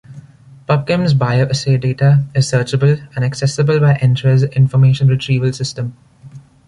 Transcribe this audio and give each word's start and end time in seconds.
PubChem's 0.67 1.13
BioAssay 1.13 1.79
data 1.79 2.23
is 2.33 2.51
searchable 2.51 3.07
and 3.15 3.23
accessible 3.23 3.79
by 3.79 3.93
Entrez 4.01 4.41
information 4.53 5.07
retrieval 5.07 5.53
system. 5.53 5.95